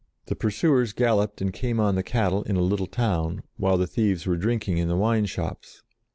The 0.25 0.35
pursuers 0.35 0.93
galloped 0.93 1.41
and 1.41 1.53
came 1.53 1.79
on 1.79 1.93
the 1.93 1.99
HER 1.99 2.01
CHILDHOOD 2.01 2.11
7 2.23 2.23
cattle 2.25 2.43
in 2.49 2.55
a 2.55 2.67
little 2.67 2.87
town, 2.87 3.43
while 3.57 3.77
the 3.77 3.85
thieves 3.85 4.25
were 4.25 4.35
drinking 4.35 4.79
in 4.79 4.87
the 4.87 4.97
wine 4.97 5.27
shops. 5.27 5.83